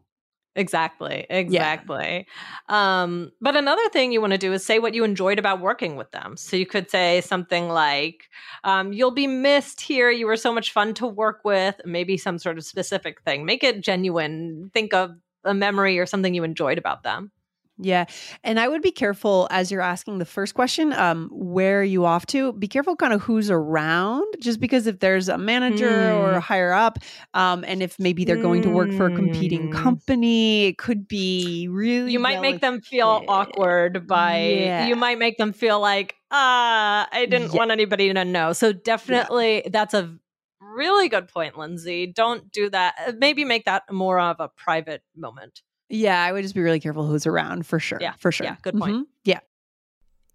Exactly. 0.55 1.27
Exactly. 1.29 2.25
Um, 2.67 3.31
but 3.39 3.55
another 3.55 3.87
thing 3.89 4.11
you 4.11 4.19
want 4.21 4.33
to 4.33 4.39
do 4.39 4.53
is 4.53 4.65
say 4.65 4.79
what 4.79 4.95
you 4.95 5.03
enjoyed 5.03 5.37
about 5.37 5.61
working 5.61 5.97
with 5.97 6.09
them. 6.09 6.35
So 6.35 6.57
you 6.57 6.65
could 6.65 6.89
say 6.89 7.21
something 7.21 7.69
like, 7.69 8.23
um, 8.63 8.91
You'll 8.91 9.11
be 9.11 9.27
missed 9.27 9.81
here. 9.81 10.09
You 10.09 10.25
were 10.25 10.35
so 10.35 10.51
much 10.51 10.71
fun 10.71 10.95
to 10.95 11.05
work 11.05 11.41
with. 11.45 11.79
Maybe 11.85 12.17
some 12.17 12.39
sort 12.39 12.57
of 12.57 12.65
specific 12.65 13.21
thing. 13.21 13.45
Make 13.45 13.63
it 13.63 13.81
genuine. 13.81 14.71
Think 14.73 14.95
of 14.95 15.11
a 15.43 15.53
memory 15.53 15.99
or 15.99 16.07
something 16.07 16.33
you 16.33 16.43
enjoyed 16.43 16.79
about 16.79 17.03
them. 17.03 17.31
Yeah. 17.79 18.05
And 18.43 18.59
I 18.59 18.67
would 18.67 18.81
be 18.81 18.91
careful 18.91 19.47
as 19.51 19.71
you're 19.71 19.81
asking 19.81 20.17
the 20.17 20.25
first 20.25 20.55
question, 20.55 20.93
um, 20.93 21.29
where 21.31 21.81
are 21.81 21.83
you 21.83 22.05
off 22.05 22.25
to? 22.27 22.53
Be 22.53 22.67
careful 22.67 22.95
kind 22.95 23.13
of 23.13 23.21
who's 23.21 23.51
around, 23.51 24.25
just 24.39 24.59
because 24.59 24.87
if 24.87 24.99
there's 24.99 25.29
a 25.29 25.37
manager 25.37 25.87
or 25.87 26.33
Mm. 26.33 26.37
a 26.37 26.39
higher 26.39 26.73
up, 26.73 26.97
um, 27.35 27.63
and 27.67 27.83
if 27.83 27.99
maybe 27.99 28.25
they're 28.25 28.41
going 28.41 28.63
to 28.63 28.69
work 28.69 28.91
for 28.93 29.05
a 29.05 29.15
competing 29.15 29.69
Mm. 29.69 29.73
company, 29.73 30.65
it 30.67 30.77
could 30.79 31.07
be 31.07 31.67
really 31.69 32.11
You 32.11 32.19
might 32.19 32.41
make 32.41 32.61
them 32.61 32.81
feel 32.81 33.23
awkward 33.27 34.07
by, 34.07 34.39
Yeah. 34.39 34.87
you 34.87 34.95
might 34.95 35.19
make 35.19 35.37
them 35.37 35.53
feel 35.53 35.79
like, 35.79 36.15
ah, 36.31 37.07
I 37.11 37.25
didn't 37.25 37.51
Yeah. 37.53 37.57
want 37.59 37.71
anybody 37.71 38.11
to 38.11 38.25
know. 38.25 38.53
So 38.53 38.73
definitely 38.73 39.63
that's 39.71 39.93
a 39.93 40.17
really 40.59 41.09
good 41.09 41.27
point, 41.27 41.57
Lindsay. 41.57 42.07
Don't 42.07 42.51
do 42.51 42.69
that. 42.71 42.95
Uh, 43.07 43.11
Maybe 43.17 43.45
make 43.45 43.65
that 43.65 43.83
more 43.91 44.19
of 44.19 44.37
a 44.39 44.47
private 44.49 45.03
moment. 45.15 45.61
Yeah, 45.89 46.21
I 46.21 46.31
would 46.31 46.43
just 46.43 46.55
be 46.55 46.61
really 46.61 46.79
careful 46.79 47.05
who's 47.07 47.25
around 47.25 47.65
for 47.65 47.79
sure. 47.79 47.99
Yeah, 48.01 48.13
For 48.19 48.31
sure. 48.31 48.45
yeah, 48.45 48.55
good 48.61 48.75
point. 48.77 48.95
Mhm. 48.95 49.05
Yeah. 49.23 49.39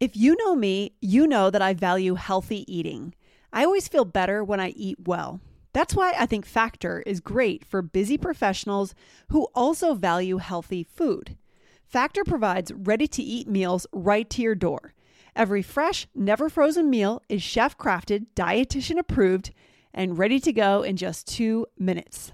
If 0.00 0.16
you 0.16 0.34
know 0.36 0.54
me, 0.56 0.92
you 1.00 1.26
know 1.26 1.50
that 1.50 1.62
I 1.62 1.74
value 1.74 2.14
healthy 2.14 2.64
eating. 2.72 3.14
I 3.52 3.64
always 3.64 3.86
feel 3.88 4.04
better 4.04 4.42
when 4.42 4.60
I 4.60 4.70
eat 4.70 4.98
well. 5.06 5.40
That's 5.74 5.94
why 5.94 6.12
I 6.18 6.26
think 6.26 6.44
Factor 6.44 7.02
is 7.06 7.20
great 7.20 7.64
for 7.64 7.82
busy 7.82 8.18
professionals 8.18 8.94
who 9.28 9.48
also 9.54 9.94
value 9.94 10.38
healthy 10.38 10.82
food. 10.82 11.36
Factor 11.84 12.24
provides 12.24 12.72
ready 12.72 13.06
to 13.08 13.22
eat 13.22 13.46
meals 13.48 13.86
right 13.92 14.28
to 14.30 14.42
your 14.42 14.54
door. 14.54 14.94
Every 15.36 15.62
fresh, 15.62 16.06
never 16.14 16.48
frozen 16.50 16.90
meal 16.90 17.22
is 17.28 17.42
chef 17.42 17.76
crafted, 17.78 18.26
dietitian 18.34 18.98
approved, 18.98 19.50
and 19.94 20.18
ready 20.18 20.40
to 20.40 20.52
go 20.52 20.82
in 20.82 20.96
just 20.96 21.26
two 21.26 21.66
minutes. 21.78 22.32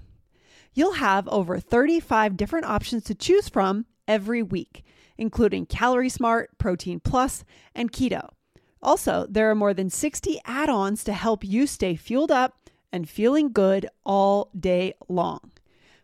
You'll 0.79 0.93
have 0.93 1.27
over 1.27 1.59
35 1.59 2.37
different 2.37 2.65
options 2.65 3.03
to 3.03 3.13
choose 3.13 3.49
from 3.49 3.85
every 4.07 4.41
week, 4.41 4.85
including 5.17 5.65
Calorie 5.65 6.07
Smart, 6.07 6.57
Protein 6.57 7.01
Plus, 7.01 7.43
and 7.75 7.91
Keto. 7.91 8.29
Also, 8.81 9.27
there 9.29 9.51
are 9.51 9.55
more 9.55 9.73
than 9.73 9.89
60 9.89 10.39
add 10.45 10.69
ons 10.69 11.03
to 11.03 11.11
help 11.11 11.43
you 11.43 11.67
stay 11.67 11.97
fueled 11.97 12.31
up 12.31 12.69
and 12.93 13.09
feeling 13.09 13.51
good 13.51 13.89
all 14.05 14.51
day 14.57 14.93
long. 15.09 15.51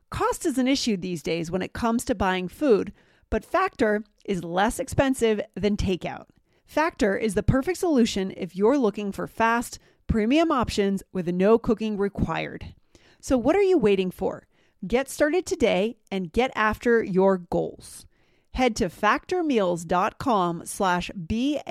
Cost 0.09 0.45
is 0.45 0.57
an 0.57 0.67
issue 0.67 0.97
these 0.97 1.23
days 1.23 1.49
when 1.49 1.61
it 1.61 1.71
comes 1.71 2.03
to 2.03 2.13
buying 2.13 2.49
food, 2.49 2.91
but 3.29 3.45
Factor 3.45 4.03
is 4.25 4.43
less 4.43 4.77
expensive 4.77 5.39
than 5.55 5.77
takeout. 5.77 6.25
Factor 6.65 7.15
is 7.15 7.33
the 7.33 7.43
perfect 7.43 7.77
solution 7.77 8.33
if 8.35 8.57
you're 8.57 8.77
looking 8.77 9.13
for 9.13 9.25
fast, 9.25 9.79
premium 10.07 10.51
options 10.51 11.01
with 11.13 11.29
no 11.29 11.57
cooking 11.57 11.95
required. 11.95 12.75
So, 13.21 13.37
what 13.37 13.55
are 13.55 13.63
you 13.63 13.77
waiting 13.77 14.11
for? 14.11 14.45
Get 14.85 15.09
started 15.09 15.45
today 15.45 15.95
and 16.11 16.31
get 16.31 16.51
after 16.55 17.03
your 17.03 17.37
goals. 17.37 18.05
Head 18.53 18.75
to 18.77 18.89
factormeals.com 18.89 20.63
slash 20.65 21.11
B-A-E-E-50 21.11 21.61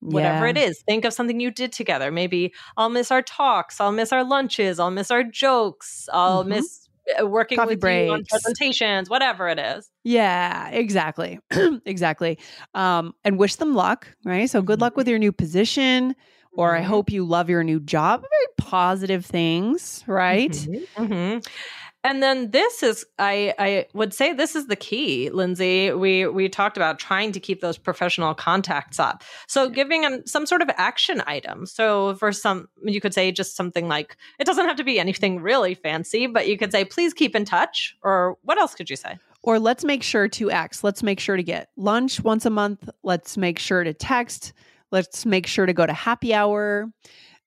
whatever 0.00 0.46
Yeah. 0.46 0.50
it 0.50 0.56
is. 0.56 0.82
Think 0.88 1.04
of 1.04 1.12
something 1.12 1.40
you 1.40 1.50
did 1.50 1.72
together. 1.72 2.10
Maybe 2.10 2.54
I'll 2.78 2.88
miss 2.88 3.10
our 3.10 3.20
talks, 3.22 3.80
I'll 3.80 3.92
miss 3.92 4.12
our 4.14 4.24
lunches, 4.24 4.80
I'll 4.80 4.90
miss 4.90 5.10
our 5.10 5.22
jokes, 5.24 6.08
I'll 6.12 6.44
Mhm. 6.44 6.48
miss 6.48 6.88
working 7.22 7.58
Coffee 7.58 7.74
with 7.76 7.84
you 7.84 8.12
on 8.12 8.24
presentations, 8.28 9.08
whatever 9.10 9.48
it 9.48 9.58
is. 9.58 9.90
Yeah, 10.04 10.68
exactly. 10.70 11.38
exactly. 11.84 12.38
Um, 12.74 13.14
and 13.24 13.38
wish 13.38 13.56
them 13.56 13.74
luck, 13.74 14.08
right? 14.24 14.48
So 14.48 14.62
good 14.62 14.80
luck 14.80 14.96
with 14.96 15.08
your 15.08 15.18
new 15.18 15.32
position, 15.32 16.14
or 16.56 16.74
I 16.74 16.80
Mhm. 16.80 16.86
hope 16.86 17.10
you 17.10 17.24
love 17.24 17.50
your 17.50 17.62
new 17.62 17.80
job. 17.80 18.20
Very 18.20 18.46
positive 18.56 19.24
things, 19.26 20.02
right? 20.06 20.50
Mhm, 20.50 20.86
mhm. 20.98 21.46
And 22.02 22.22
then 22.22 22.50
this 22.50 22.82
is 22.82 23.04
I 23.18 23.54
I 23.58 23.86
would 23.92 24.14
say 24.14 24.32
this 24.32 24.56
is 24.56 24.66
the 24.68 24.76
key, 24.76 25.28
Lindsay. 25.30 25.92
We 25.92 26.26
we 26.26 26.48
talked 26.48 26.76
about 26.76 26.98
trying 26.98 27.32
to 27.32 27.40
keep 27.40 27.60
those 27.60 27.76
professional 27.76 28.34
contacts 28.34 28.98
up. 28.98 29.22
So 29.46 29.68
giving 29.68 30.02
them 30.02 30.22
some 30.26 30.46
sort 30.46 30.62
of 30.62 30.70
action 30.76 31.22
item. 31.26 31.66
So 31.66 32.14
for 32.14 32.32
some 32.32 32.68
you 32.82 33.00
could 33.00 33.12
say 33.12 33.30
just 33.32 33.54
something 33.54 33.86
like 33.86 34.16
it 34.38 34.44
doesn't 34.44 34.66
have 34.66 34.76
to 34.76 34.84
be 34.84 34.98
anything 34.98 35.40
really 35.40 35.74
fancy, 35.74 36.26
but 36.26 36.48
you 36.48 36.56
could 36.56 36.72
say 36.72 36.84
please 36.84 37.12
keep 37.12 37.36
in 37.36 37.44
touch 37.44 37.94
or 38.02 38.38
what 38.42 38.58
else 38.58 38.74
could 38.74 38.88
you 38.88 38.96
say? 38.96 39.18
Or 39.42 39.58
let's 39.58 39.84
make 39.84 40.02
sure 40.02 40.28
to 40.28 40.50
X. 40.50 40.82
Let's 40.82 41.02
make 41.02 41.20
sure 41.20 41.36
to 41.36 41.42
get 41.42 41.68
lunch 41.76 42.22
once 42.22 42.46
a 42.46 42.50
month. 42.50 42.88
Let's 43.02 43.36
make 43.36 43.58
sure 43.58 43.84
to 43.84 43.92
text. 43.92 44.52
Let's 44.90 45.24
make 45.24 45.46
sure 45.46 45.66
to 45.66 45.72
go 45.72 45.86
to 45.86 45.92
happy 45.92 46.34
hour. 46.34 46.90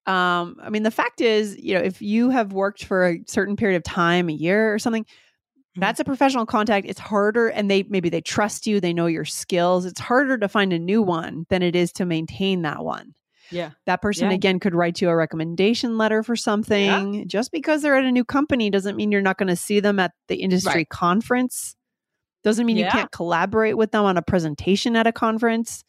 Um, 0.06 0.58
I 0.62 0.70
mean, 0.70 0.84
the 0.84 0.92
fact 0.92 1.22
is, 1.22 1.58
you 1.58 1.74
know, 1.74 1.80
if 1.82 2.02
you 2.02 2.30
have 2.30 2.52
worked 2.54 2.86
for 2.86 3.08
a 3.08 3.20
certain 3.28 3.56
period 3.56 3.78
of 3.78 3.84
time, 3.84 4.30
a 4.30 4.34
year 4.34 4.74
or 4.74 4.80
something, 4.80 5.06
that's 5.78 6.00
a 6.00 6.04
professional 6.04 6.46
contact. 6.46 6.86
It's 6.88 7.00
harder, 7.00 7.48
and 7.48 7.72
they 7.72 7.84
maybe 7.84 8.10
they 8.10 8.22
trust 8.22 8.68
you, 8.68 8.80
they 8.80 8.94
know 8.94 9.08
your 9.08 9.26
skills. 9.26 9.86
It's 9.86 10.00
harder 10.00 10.38
to 10.38 10.48
find 10.48 10.72
a 10.72 10.78
new 10.78 11.02
one 11.02 11.46
than 11.50 11.64
it 11.64 11.76
is 11.76 11.92
to 11.94 12.06
maintain 12.06 12.62
that 12.62 12.84
one. 12.84 13.16
Yeah. 13.50 13.72
That 13.86 14.02
person 14.02 14.30
Yeah. 14.30 14.36
again 14.36 14.60
could 14.60 14.76
write 14.76 15.02
you 15.02 15.10
a 15.10 15.16
recommendation 15.16 15.98
letter 15.98 16.22
for 16.22 16.36
something. 16.36 17.28
Just 17.28 17.52
because 17.52 17.82
they're 17.82 17.96
at 17.96 18.04
a 18.04 18.12
new 18.12 18.24
company 18.26 18.70
doesn't 18.70 18.96
mean 18.96 19.12
you're 19.12 19.22
not 19.22 19.38
going 19.38 19.48
to 19.48 19.56
see 19.56 19.80
them 19.80 20.00
at 20.00 20.12
the 20.28 20.36
industry 20.36 20.74
Right. 20.82 20.90
conference. 20.90 21.76
Doesn't 22.44 22.66
mean 22.66 22.78
you 22.78 22.86
can't 22.88 23.12
collaborate 23.12 23.78
with 23.78 23.92
them 23.92 24.06
on 24.06 24.18
a 24.18 24.22
presentation 24.22 24.96
at 24.96 25.08
a 25.08 25.12
conference. 25.12 25.84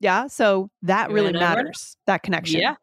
Yeah, 0.00 0.26
so 0.26 0.70
that 0.82 1.08
You 1.10 1.14
really 1.14 1.32
matters. 1.32 1.96
That 2.06 2.22
connection. 2.22 2.60
Yeah. 2.60 2.74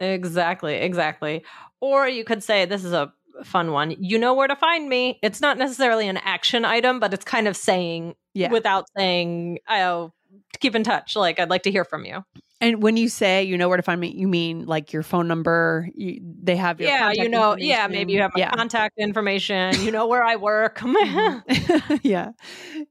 Exactly, 0.00 0.74
exactly. 0.74 1.44
Or 1.80 2.08
you 2.08 2.24
could 2.24 2.42
say 2.42 2.64
this 2.64 2.84
is 2.84 2.92
a 2.92 3.12
fun 3.44 3.72
one. 3.72 3.92
You 3.98 4.18
know 4.18 4.34
where 4.34 4.48
to 4.48 4.56
find 4.56 4.88
me. 4.88 5.18
It's 5.22 5.40
not 5.40 5.58
necessarily 5.58 6.08
an 6.08 6.16
action 6.18 6.64
item, 6.64 7.00
but 7.00 7.14
it's 7.14 7.24
kind 7.24 7.46
of 7.48 7.56
saying 7.56 8.14
Yeah. 8.34 8.50
without 8.50 8.86
saying, 8.96 9.58
"Oh, 9.68 10.12
keep 10.58 10.74
in 10.74 10.82
touch." 10.84 11.16
Like 11.16 11.38
I'd 11.40 11.50
like 11.50 11.62
to 11.64 11.70
hear 11.70 11.84
from 11.84 12.04
you. 12.04 12.24
And 12.62 12.82
when 12.82 12.98
you 12.98 13.08
say 13.08 13.42
you 13.42 13.56
know 13.56 13.68
where 13.68 13.78
to 13.78 13.82
find 13.82 13.98
me, 13.98 14.08
you 14.14 14.28
mean 14.28 14.66
like 14.66 14.92
your 14.92 15.02
phone 15.02 15.26
number. 15.26 15.88
You, 15.94 16.20
they 16.42 16.56
have 16.56 16.78
your 16.78 16.90
yeah, 16.90 17.10
you 17.12 17.28
know, 17.30 17.56
yeah, 17.58 17.86
maybe 17.86 18.12
you 18.12 18.20
have 18.20 18.32
my 18.34 18.44
contact 18.54 18.98
information. 18.98 19.80
You 19.80 19.90
know 19.90 20.06
where 20.12 20.22
I 20.22 20.36
work. 20.36 20.78
Mhm. 20.80 21.42
yeah. 22.02 22.32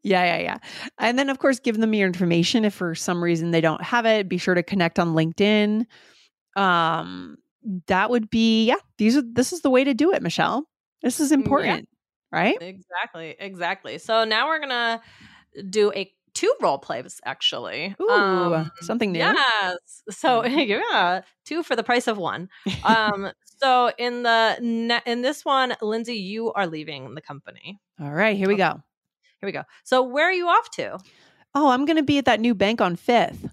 Yeah, 0.01 0.23
yeah, 0.23 0.37
yeah. 0.39 0.57
And 0.97 1.19
then 1.19 1.29
of 1.29 1.37
course 1.37 1.59
give 1.59 1.77
them 1.77 1.93
your 1.93 2.07
information 2.07 2.65
if 2.65 2.73
for 2.73 2.95
some 2.95 3.23
reason 3.23 3.51
they 3.51 3.61
don't 3.61 3.83
have 3.83 4.07
it. 4.07 4.27
Be 4.27 4.37
sure 4.39 4.55
to 4.55 4.63
connect 4.63 4.97
on 4.97 5.09
LinkedIn. 5.13 5.85
Um 6.59 7.37
that 7.87 8.09
would 8.09 8.29
be 8.29 8.65
yeah, 8.65 8.77
these 8.97 9.17
are 9.17 9.23
this 9.23 9.53
is 9.53 9.61
the 9.61 9.69
way 9.69 9.83
to 9.83 9.93
do 9.93 10.11
it, 10.13 10.21
Michelle. 10.21 10.67
This 11.01 11.19
is 11.19 11.31
important, 11.31 11.87
right? 12.31 12.57
exactly, 12.61 13.35
exactly. 13.39 13.97
So 13.97 14.25
now 14.25 14.47
we're 14.47 14.59
gonna 14.59 15.01
do 15.69 15.91
a 15.93 16.11
two 16.33 16.53
role 16.61 16.77
plays 16.77 17.19
actually. 17.25 17.95
Ooh, 18.01 18.09
Um, 18.09 18.71
something 18.81 19.11
new. 19.11 19.19
Yes. 19.19 20.03
So 20.09 20.45
yeah, 20.45 21.21
two 21.45 21.63
for 21.63 21.75
the 21.75 21.83
price 21.83 22.07
of 22.07 22.17
one. 22.17 22.49
Um, 22.83 23.31
so 23.61 23.91
in 23.97 24.23
the 24.23 24.57
ne- 24.61 25.01
in 25.05 25.21
this 25.21 25.43
one, 25.43 25.75
Lindsay, 25.81 26.15
you 26.15 26.53
are 26.53 26.65
leaving 26.65 27.13
the 27.13 27.21
company. 27.21 27.79
All 27.99 28.11
right, 28.11 28.37
here 28.37 28.47
we 28.47 28.55
go. 28.55 28.81
Here 29.41 29.47
we 29.47 29.51
go. 29.51 29.63
So 29.83 30.03
where 30.03 30.25
are 30.29 30.33
you 30.33 30.47
off 30.47 30.69
to? 30.71 30.97
Oh, 31.53 31.69
I'm 31.69 31.85
going 31.85 31.97
to 31.97 32.03
be 32.03 32.17
at 32.19 32.25
that 32.25 32.39
new 32.39 32.55
bank 32.55 32.79
on 32.79 32.95
5th. 32.95 33.49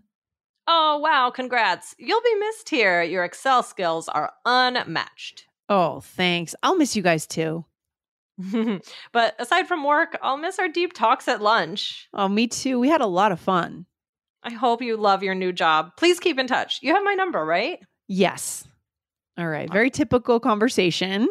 Oh 0.68 0.98
wow, 0.98 1.30
congrats! 1.30 1.94
You'll 1.98 2.22
be 2.22 2.34
missed 2.36 2.68
here. 2.68 3.02
Your 3.02 3.24
Excel 3.24 3.62
skills 3.62 4.08
are 4.08 4.32
unmatched. 4.44 5.46
Oh, 5.68 6.00
thanks. 6.00 6.54
I'll 6.62 6.76
miss 6.76 6.96
you 6.96 7.02
guys 7.02 7.26
too. 7.26 7.64
but 9.12 9.34
aside 9.38 9.66
from 9.66 9.84
work, 9.84 10.16
I'll 10.22 10.36
miss 10.36 10.58
our 10.58 10.68
deep 10.68 10.92
talks 10.92 11.26
at 11.28 11.40
lunch. 11.42 12.08
Oh, 12.12 12.28
me 12.28 12.46
too. 12.48 12.78
We 12.78 12.88
had 12.88 13.00
a 13.00 13.06
lot 13.06 13.32
of 13.32 13.40
fun. 13.40 13.86
I 14.42 14.52
hope 14.52 14.82
you 14.82 14.96
love 14.96 15.22
your 15.22 15.34
new 15.34 15.52
job. 15.52 15.92
Please 15.96 16.20
keep 16.20 16.38
in 16.38 16.46
touch. 16.46 16.78
You 16.82 16.94
have 16.94 17.02
my 17.02 17.14
number, 17.14 17.44
right? 17.44 17.80
Yes. 18.08 18.68
All 19.38 19.48
right. 19.48 19.70
Very 19.72 19.90
typical 19.90 20.38
conversation, 20.38 21.28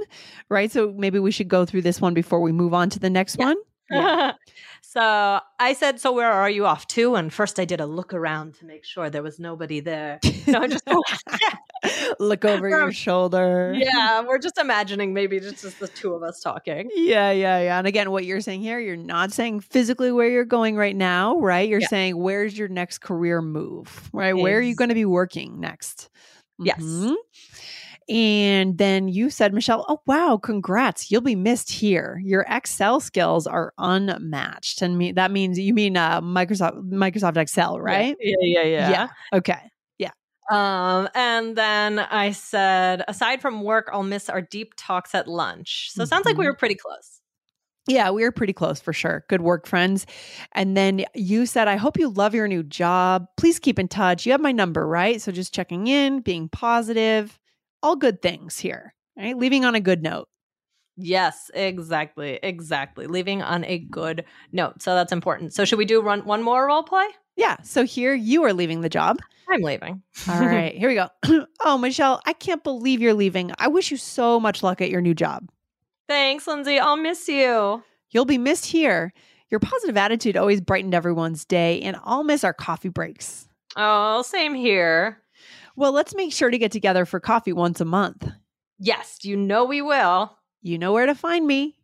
right? 0.49 0.71
So 0.71 0.93
maybe 0.97 1.19
we 1.19 1.31
should 1.31 1.47
go 1.47 1.65
through 1.65 1.83
this 1.83 2.01
one 2.01 2.13
before 2.13 2.41
we 2.41 2.51
move 2.51 2.73
on 2.73 2.89
to 2.91 2.99
the 2.99 3.09
next 3.09 3.37
Yeah. 3.39 3.45
one. 3.45 3.57
Yeah. 3.91 4.31
so 4.95 5.39
I 5.59 5.73
said, 5.73 5.99
So 5.99 6.11
where 6.13 6.31
are 6.31 6.49
you 6.49 6.65
off 6.65 6.87
to? 6.87 7.15
And 7.15 7.31
first 7.33 7.59
I 7.59 7.65
did 7.65 7.81
a 7.81 7.85
look 7.85 8.13
around 8.13 8.55
to 8.55 8.65
make 8.65 8.85
sure 8.85 9.09
there 9.09 9.21
was 9.23 9.39
nobody 9.39 9.79
there. 9.81 10.19
No, 10.47 10.59
I 10.61 10.67
just 10.67 10.83
Look 12.19 12.45
over 12.45 12.69
your 12.69 12.91
shoulder. 12.91 13.73
Yeah, 13.77 14.21
we're 14.27 14.39
just 14.39 14.57
imagining 14.57 15.13
maybe 15.13 15.39
just, 15.39 15.61
just 15.61 15.79
the 15.79 15.87
two 15.87 16.13
of 16.13 16.23
us 16.23 16.39
talking. 16.39 16.89
Yeah, 16.95 17.31
yeah, 17.31 17.59
yeah. 17.59 17.77
And 17.77 17.85
again, 17.87 18.09
what 18.11 18.25
you're 18.25 18.41
saying 18.41 18.61
here, 18.61 18.79
you're 18.79 18.95
not 18.95 19.31
saying 19.31 19.59
physically 19.59 20.11
where 20.11 20.29
you're 20.29 20.45
going 20.45 20.75
right 20.77 20.95
now, 20.95 21.37
right? 21.39 21.67
You're 21.67 21.81
Yeah. 21.81 21.87
saying 21.89 22.17
where's 22.17 22.57
your 22.57 22.67
next 22.69 22.99
career 22.99 23.41
move, 23.41 24.09
right? 24.13 24.35
Where 24.35 24.57
are 24.57 24.61
you 24.61 24.75
going 24.75 24.89
to 24.89 24.95
be 24.95 25.05
working 25.05 25.59
next? 25.59 26.09
Yes. 26.57 26.79
Mhm. 26.81 27.15
And 28.07 28.77
then 28.77 29.07
you 29.07 29.29
said, 29.31 29.53
Michelle, 29.53 29.85
oh, 29.89 29.99
wow, 30.05 30.37
congrats. 30.37 31.09
You'll 31.09 31.21
be 31.21 31.35
missed 31.35 31.71
here. 31.71 32.21
Your 32.23 32.45
Excel 32.47 32.99
skills 32.99 33.47
are 33.47 33.73
unmatched. 33.79 34.81
And 34.83 34.97
me, 34.97 35.11
that 35.13 35.31
means 35.31 35.57
you 35.57 35.73
mean 35.73 35.97
uh, 35.97 36.21
Microsoft 36.21 36.87
Microsoft 36.91 37.37
Excel, 37.37 37.79
right? 37.79 38.15
Yeah, 38.19 38.35
yeah, 38.41 38.63
yeah. 38.63 38.89
Yeah. 38.91 39.07
Okay. 39.33 39.59
Yeah. 39.97 40.11
Um, 40.51 41.09
and 41.15 41.55
then 41.55 41.97
I 41.97 42.31
said, 42.31 43.03
aside 43.07 43.41
from 43.41 43.63
work, 43.63 43.89
I'll 43.91 44.03
miss 44.03 44.29
our 44.29 44.41
deep 44.41 44.73
talks 44.77 45.15
at 45.15 45.27
lunch. 45.27 45.89
So 45.91 46.03
it 46.03 46.09
sounds 46.09 46.25
like 46.27 46.37
we 46.37 46.45
Mhm. 46.45 46.49
were 46.49 46.55
pretty 46.55 46.75
close. 46.75 47.21
Yeah, 47.87 48.09
we 48.11 48.23
were 48.23 48.31
pretty 48.31 48.53
close 48.53 48.79
for 48.79 48.93
sure. 48.93 49.25
Good 49.29 49.41
work, 49.41 49.67
friends. 49.67 50.07
And 50.53 50.75
then 50.77 51.05
you 51.13 51.45
said, 51.45 51.67
I 51.67 51.75
hope 51.75 51.97
you 51.97 52.09
love 52.09 52.33
your 52.35 52.47
new 52.47 52.63
job. 52.63 53.27
Please 53.37 53.59
keep 53.59 53.77
in 53.77 53.87
touch. 53.87 54.25
You 54.25 54.31
have 54.31 54.41
my 54.41 54.51
number, 54.51 54.87
right? 54.87 55.21
So 55.21 55.31
just 55.31 55.53
checking 55.53 55.85
in, 55.87 56.21
being 56.21 56.49
positive, 56.49 57.39
all 57.83 57.95
good 57.95 58.21
things 58.21 58.57
here, 58.57 58.93
right? 59.17 59.37
Leaving 59.37 59.65
on 59.65 59.75
a 59.75 59.79
good 59.79 60.01
note. 60.01 60.27
Yes, 60.97 61.51
exactly, 61.53 62.39
exactly. 62.41 63.07
Leaving 63.07 63.41
on 63.41 63.65
a 63.65 63.79
good 63.79 64.25
note. 64.51 64.81
So 64.81 64.95
that's 64.95 65.11
important. 65.11 65.53
So 65.53 65.65
should 65.65 65.79
we 65.79 65.85
do 65.85 66.01
run 66.01 66.25
one 66.25 66.41
more 66.41 66.67
role 66.67 66.83
play? 66.83 67.07
Yeah. 67.35 67.57
So 67.63 67.83
here 67.83 68.13
you 68.13 68.43
are 68.43 68.53
leaving 68.53 68.81
the 68.81 68.89
job. 68.89 69.19
I'm 69.49 69.61
leaving. 69.61 70.01
All 70.27 70.39
right, 70.39 70.75
here 70.75 70.89
we 70.89 70.95
go. 70.95 71.45
oh, 71.61 71.77
Michelle, 71.77 72.21
I 72.25 72.33
can't 72.33 72.63
believe 72.63 73.01
you're 73.01 73.13
leaving. 73.13 73.51
I 73.59 73.67
wish 73.67 73.91
you 73.91 73.97
so 73.97 74.39
much 74.39 74.63
luck 74.63 74.81
at 74.81 74.89
your 74.89 75.01
new 75.01 75.13
job. 75.13 75.49
Thanks, 76.07 76.47
Lindsay. 76.47 76.79
I'll 76.79 76.97
miss 76.97 77.27
you. 77.27 77.83
You'll 78.11 78.25
be 78.25 78.37
missed 78.37 78.65
here. 78.65 79.13
Your 79.49 79.59
positive 79.59 79.97
attitude 79.97 80.37
always 80.37 80.61
brightened 80.61 80.95
everyone's 80.95 81.45
day, 81.45 81.81
and 81.81 81.97
I'll 82.03 82.23
miss 82.23 82.43
our 82.43 82.53
coffee 82.53 82.89
breaks. 82.89 83.47
Oh, 83.75 84.21
same 84.23 84.55
here. 84.55 85.21
Well, 85.75 85.91
let's 85.91 86.15
make 86.15 86.31
sure 86.33 86.49
to 86.49 86.57
get 86.57 86.71
together 86.71 87.05
for 87.05 87.19
coffee 87.19 87.53
once 87.53 87.81
a 87.81 87.85
month. 87.85 88.27
Yes, 88.79 89.19
you 89.23 89.35
know 89.37 89.65
we 89.65 89.81
will. 89.81 90.37
You 90.61 90.77
know 90.77 90.93
where 90.93 91.05
to 91.05 91.15
find 91.15 91.45
me. 91.45 91.75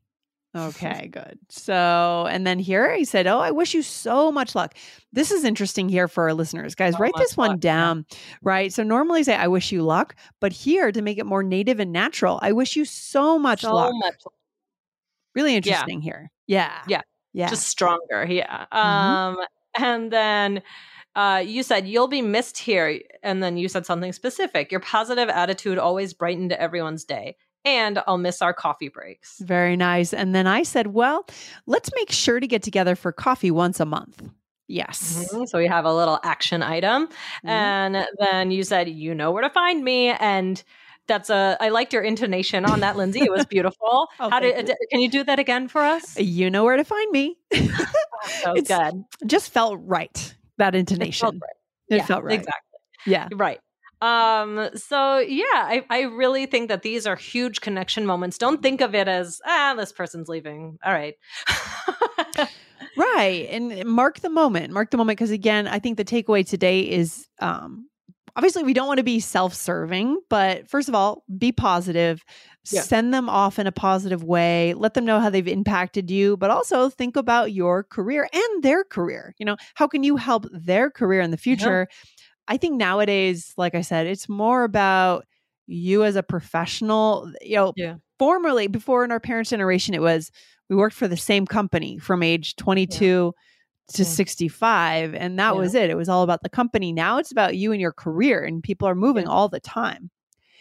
Okay, 0.53 1.07
good. 1.13 1.39
So, 1.47 2.27
and 2.29 2.45
then 2.45 2.59
here 2.59 2.93
he 2.93 3.05
said, 3.05 3.25
Oh, 3.25 3.39
I 3.39 3.51
wish 3.51 3.73
you 3.73 3.81
so 3.81 4.33
much 4.33 4.53
luck. 4.53 4.75
This 5.13 5.31
is 5.31 5.45
interesting 5.45 5.87
here 5.87 6.09
for 6.09 6.25
our 6.25 6.33
listeners. 6.33 6.75
Guys, 6.75 6.93
So 6.93 6.99
write 6.99 7.13
this 7.17 7.37
one 7.37 7.51
luck, 7.51 7.57
yeah. 7.63 7.71
down, 7.71 8.05
right? 8.41 8.73
So, 8.73 8.83
normally 8.83 9.23
say, 9.23 9.35
I 9.35 9.47
wish 9.47 9.71
you 9.71 9.81
luck, 9.81 10.13
but 10.41 10.51
here 10.51 10.91
to 10.91 11.01
make 11.01 11.17
it 11.17 11.25
more 11.25 11.41
native 11.41 11.79
and 11.79 11.93
natural, 11.93 12.37
I 12.41 12.51
wish 12.51 12.75
you 12.75 12.83
so 12.83 13.39
much 13.39 13.61
so 13.61 13.73
luck. 13.73 13.93
much. 13.95 14.15
Really 15.35 15.55
interesting 15.55 16.01
here. 16.01 16.29
Yeah. 16.47 16.81
Yeah. 16.87 17.01
Yeah. 17.31 17.47
Just 17.49 17.67
stronger. 17.69 18.25
Yeah. 18.29 18.65
Mhm. 18.73 18.77
Um, 18.77 19.37
and 19.77 20.11
then 20.11 20.61
uh, 21.15 21.43
you 21.45 21.63
said 21.63 21.87
you'll 21.87 22.07
be 22.07 22.21
missed 22.21 22.57
here. 22.57 22.99
And 23.23 23.41
then 23.43 23.57
you 23.57 23.67
said 23.67 23.85
something 23.85 24.11
specific. 24.13 24.71
Your 24.71 24.79
positive 24.81 25.29
attitude 25.29 25.77
always 25.77 26.13
brightened 26.13 26.51
everyone's 26.53 27.03
day. 27.05 27.35
And 27.63 28.01
I'll 28.07 28.17
miss 28.17 28.41
our 28.41 28.53
coffee 28.53 28.89
breaks. 28.89 29.37
Very 29.39 29.75
nice. 29.77 30.13
And 30.13 30.33
then 30.33 30.47
I 30.47 30.63
said, 30.63 30.87
Well, 30.87 31.27
let's 31.67 31.91
make 31.95 32.11
sure 32.11 32.39
to 32.39 32.47
get 32.47 32.63
together 32.63 32.95
for 32.95 33.11
coffee 33.11 33.51
once 33.51 33.79
a 33.79 33.85
month. 33.85 34.23
Yes. 34.67 35.29
Mhm. 35.31 35.47
So 35.47 35.57
we 35.59 35.67
have 35.67 35.85
a 35.85 35.93
little 35.93 36.19
action 36.23 36.63
item. 36.63 37.07
Mhm. 37.07 37.49
And 37.49 38.07
then 38.19 38.51
you 38.51 38.63
said, 38.63 38.87
you 38.89 39.13
know 39.13 39.31
where 39.31 39.43
to 39.43 39.49
find 39.49 39.83
me. 39.83 40.09
And 40.09 40.63
that's 41.07 41.29
a, 41.29 41.57
I 41.59 41.69
liked 41.69 41.91
your 41.93 42.03
intonation 42.03 42.63
on 42.65 42.79
that, 42.79 42.95
Lindsay. 42.95 43.19
It 43.21 43.31
was 43.31 43.45
beautiful. 43.49 44.07
Oh, 44.19 44.29
How 44.29 44.39
did, 44.39 44.69
you. 44.69 44.75
can 44.89 45.01
you 45.01 45.09
do 45.09 45.23
that 45.25 45.39
again 45.39 45.67
for 45.67 45.81
us? 45.81 46.17
You 46.17 46.49
know 46.49 46.63
where 46.63 46.77
to 46.77 46.85
find 46.85 47.11
me. 47.11 47.37
Was 47.51 48.57
It's 48.57 48.69
good. 48.69 49.03
Just 49.25 49.51
felt 49.51 49.79
right. 49.83 50.35
That 50.61 50.75
It 50.75 50.79
intonation. 50.79 51.25
felt 51.25 51.35
right. 51.35 51.57
It 51.89 51.97
Yeah, 51.97 52.05
felt 52.05 52.23
right. 52.23 52.35
Exactly. 52.39 52.79
Yeah. 53.07 53.27
Right. 53.33 53.59
Um, 54.01 54.69
so 54.75 55.17
yeah, 55.19 55.43
I, 55.53 55.83
I 55.89 56.01
really 56.01 56.45
think 56.45 56.69
that 56.69 56.81
these 56.81 57.05
are 57.05 57.15
huge 57.15 57.61
connection 57.61 58.05
moments. 58.05 58.37
Don't 58.37 58.61
think 58.61 58.81
of 58.81 58.95
it 58.95 59.07
as, 59.07 59.41
ah, 59.45 59.75
this 59.77 59.91
person's 59.91 60.27
leaving. 60.27 60.79
All 60.83 60.91
right. 60.93 61.15
right. 62.97 63.47
And 63.49 63.85
mark 63.85 64.19
the 64.21 64.29
moment. 64.29 64.73
Mark 64.73 64.89
the 64.91 64.97
moment. 64.97 65.17
Because 65.19 65.31
again, 65.31 65.67
I 65.67 65.79
think 65.79 65.97
the 65.97 66.05
takeaway 66.05 66.47
today 66.47 66.81
is 66.81 67.27
um 67.39 67.87
obviously 68.35 68.63
we 68.63 68.73
don't 68.73 68.87
want 68.87 68.97
to 68.97 69.03
be 69.03 69.19
self-serving, 69.19 70.19
but 70.29 70.67
first 70.69 70.89
of 70.89 70.95
all, 70.95 71.23
be 71.37 71.51
positive. 71.51 72.23
Yeah. 72.69 72.81
Send 72.81 73.13
them 73.13 73.29
off 73.29 73.57
in 73.59 73.67
a 73.67 73.71
positive 73.71 74.23
way. 74.23 74.73
Let 74.75 74.93
them 74.93 75.05
know 75.05 75.19
how 75.19 75.29
they've 75.29 75.47
impacted 75.47 76.11
you, 76.11 76.37
but 76.37 76.51
also 76.51 76.89
think 76.89 77.15
about 77.15 77.51
your 77.51 77.83
career 77.83 78.29
and 78.31 78.63
their 78.63 78.83
career. 78.83 79.33
You 79.37 79.45
know, 79.45 79.57
how 79.75 79.87
can 79.87 80.03
you 80.03 80.15
help 80.17 80.45
their 80.51 80.89
career 80.91 81.21
in 81.21 81.31
the 81.31 81.37
future? 81.37 81.87
I 82.47 82.57
think 82.57 82.75
nowadays, 82.75 83.53
like 83.57 83.75
I 83.75 83.81
said, 83.81 84.07
it's 84.07 84.27
more 84.29 84.63
about 84.63 85.25
you 85.67 86.03
as 86.03 86.15
a 86.15 86.23
professional. 86.23 87.31
You 87.41 87.55
know, 87.55 87.73
Yeah. 87.75 87.95
formerly, 88.19 88.67
before 88.67 89.03
in 89.03 89.11
our 89.11 89.19
parents' 89.19 89.49
generation, 89.49 89.93
it 89.93 90.01
was 90.01 90.31
we 90.69 90.75
worked 90.75 90.95
for 90.95 91.07
the 91.07 91.17
same 91.17 91.45
company 91.45 91.97
from 91.97 92.23
age 92.23 92.55
22 92.55 93.33
to 93.89 94.03
Yeah. 94.03 94.09
65, 94.09 95.13
and 95.15 95.37
that 95.39 95.53
Yeah. 95.53 95.59
was 95.59 95.75
it. 95.75 95.89
It 95.89 95.95
was 95.95 96.09
all 96.09 96.23
about 96.23 96.43
the 96.43 96.49
company. 96.49 96.93
Now 96.93 97.17
it's 97.17 97.31
about 97.31 97.57
you 97.57 97.71
and 97.71 97.81
your 97.81 97.91
career, 97.91 98.43
and 98.43 98.63
people 98.63 98.87
are 98.87 98.95
moving 98.95 99.27
all 99.27 99.49
the 99.49 99.59
time. 99.59 100.09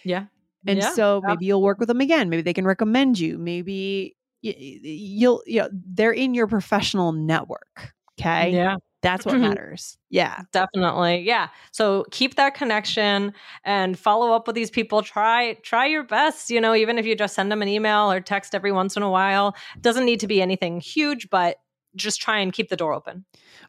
yeah. 0.05 0.27
And 0.67 0.79
Yeah, 0.79 0.93
so 0.93 1.23
maybe 1.25 1.47
you'll 1.47 1.62
work 1.62 1.79
with 1.79 1.89
them 1.89 2.00
again. 2.00 2.29
Maybe 2.29 2.43
they 2.43 2.53
can 2.53 2.67
recommend 2.67 3.19
you. 3.19 3.39
Maybe 3.39 4.15
you'll, 4.43 5.43
you 5.47 5.61
know, 5.61 5.69
they're 5.73 6.12
in 6.12 6.35
your 6.35 6.47
professional 6.47 7.12
network. 7.12 7.95
Okay. 8.21 8.50
Yeah. 8.50 8.77
That's 9.03 9.25
what 9.25 9.37
mm-hmm. 9.37 9.49
matters. 9.49 9.97
Yeah. 10.11 10.43
Definitely. 10.53 11.23
Yeah. 11.23 11.49
So 11.73 12.05
keep 12.11 12.35
that 12.35 12.55
connection 12.55 13.33
and 13.65 13.99
follow 13.99 14.33
up 14.33 14.47
with 14.47 14.55
these 14.55 14.71
people. 14.71 15.03
Try 15.03 15.55
try 15.62 15.87
your 15.87 16.03
best, 16.03 16.50
you 16.50 16.61
know, 16.61 16.75
even 16.75 16.99
if 16.99 17.07
you 17.07 17.17
just 17.17 17.35
send 17.35 17.50
them 17.50 17.62
an 17.62 17.69
email 17.69 18.12
or 18.12 18.21
text 18.21 18.55
every 18.55 18.73
once 18.73 18.97
in 18.97 19.03
a 19.03 19.11
while. 19.11 19.57
Doesn't 19.81 20.05
need 20.05 20.21
to 20.21 20.27
be 20.27 20.43
anything 20.43 20.81
huge, 20.81 21.31
but 21.31 21.57
just 21.97 22.21
try 22.21 22.39
and 22.39 22.53
keep 22.53 22.69
the 22.69 22.77
door 22.77 22.93
open. 22.93 23.25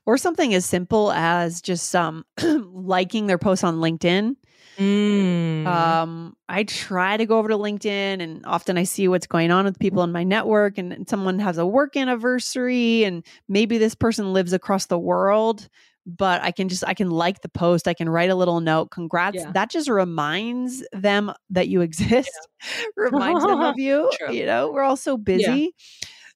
Or 0.06 0.18
something 0.18 0.54
as 0.54 0.66
simple 0.66 1.12
as 1.12 1.62
just 1.62 1.96
um, 1.96 2.26
liking 2.44 3.28
their 3.28 3.38
posts 3.38 3.64
on 3.64 3.78
LinkedIn. 3.78 4.36
Mm. 4.78 5.68
Um, 5.68 6.36
I 6.50 6.64
try 6.64 7.18
to 7.18 7.26
go 7.26 7.38
over 7.38 7.50
to 7.50 7.58
LinkedIn 7.58 8.22
and 8.22 8.46
often 8.46 8.78
I 8.78 8.84
see 8.84 9.08
what's 9.08 9.28
going 9.28 9.52
on 9.52 9.66
with 9.66 9.78
people 9.78 10.02
in 10.04 10.12
my 10.12 10.24
network 10.24 10.78
and, 10.78 10.94
and 10.94 11.08
someone 11.08 11.40
has 11.40 11.58
a 11.58 11.66
work 11.66 11.96
anniversary 11.96 13.04
and 13.04 13.24
maybe 13.48 13.78
this 13.78 13.96
person 13.96 14.34
lives 14.34 14.54
across 14.54 14.88
the 14.88 14.98
world, 14.98 15.68
but 16.06 16.42
I 16.42 16.52
can 16.52 16.68
just 16.70 16.84
I 16.88 16.94
can 16.94 17.12
like 17.12 17.42
the 17.42 17.50
post, 17.50 17.88
I 17.88 17.94
can 17.94 18.10
write 18.10 18.30
a 18.30 18.36
little 18.36 18.60
note, 18.60 18.92
congrats. 18.92 19.38
Yeah. 19.38 19.52
That 19.52 19.70
just 19.70 19.90
reminds 19.90 20.84
them 20.94 21.32
that 21.50 21.68
you 21.68 21.82
exist, 21.82 22.32
reminds 22.96 23.44
them 23.44 23.62
of 23.62 23.76
you. 23.78 24.10
True. 24.18 24.34
You 24.34 24.46
know, 24.46 24.72
we're 24.72 24.84
all 24.84 24.98
so 24.98 25.18
busy. 25.18 25.76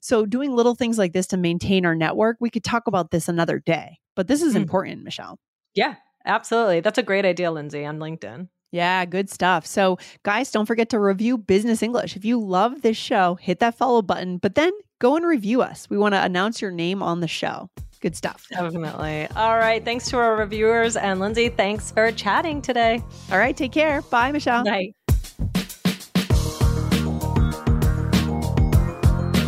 So 0.05 0.24
doing 0.27 0.55
little 0.55 0.75
things 0.75 1.00
like 1.00 1.13
this 1.13 1.25
to 1.27 1.38
maintain 1.38 1.83
our 1.83 1.95
network, 1.95 2.38
we 2.39 2.51
could 2.51 2.63
talk 2.63 2.85
about 2.85 3.09
this 3.09 3.27
another 3.27 3.57
day. 3.57 3.97
But 4.15 4.27
this 4.27 4.43
is 4.43 4.53
Mm. 4.53 4.57
important, 4.57 5.03
Michelle. 5.03 5.39
yeah, 5.74 5.95
absolutely. 6.27 6.79
That's 6.81 7.00
a 7.00 7.03
great 7.03 7.25
idea, 7.25 7.50
Lindsay, 7.51 7.83
on 7.85 7.97
LinkedIn. 7.97 8.47
Yeah, 8.71 9.03
good 9.05 9.31
stuff. 9.31 9.65
So, 9.65 9.97
guys, 10.24 10.51
don't 10.51 10.67
forget 10.67 10.89
to 10.89 11.00
review 11.00 11.39
Business 11.39 11.81
English. 11.81 12.15
If 12.15 12.24
you 12.24 12.39
love 12.39 12.83
this 12.83 12.97
show, 12.97 13.33
hit 13.41 13.59
that 13.62 13.75
follow 13.79 14.03
button, 14.03 14.38
but 14.38 14.53
then 14.53 14.71
go 15.01 15.15
and 15.15 15.25
review 15.25 15.63
us. 15.63 15.89
We 15.89 15.97
want 15.97 16.13
to 16.13 16.24
announce 16.24 16.62
your 16.62 16.71
name 16.71 17.01
on 17.01 17.19
the 17.21 17.27
show. 17.27 17.69
Good 18.00 18.15
stuff. 18.15 18.45
Definitely. 18.51 19.27
All 19.35 19.57
right. 19.57 19.83
Thanks 19.83 20.07
to 20.09 20.17
our 20.17 20.35
reviewers. 20.35 20.95
And 20.97 21.19
Lindsay, 21.19 21.50
thanks 21.50 21.89
for 21.91 22.12
chatting 22.12 22.62
today. 22.62 23.01
All 23.31 23.39
right, 23.39 23.57
take 23.57 23.71
care. 23.71 24.01
Bye, 24.03 24.31
Michelle. 24.31 24.63
Bye. 24.63 24.91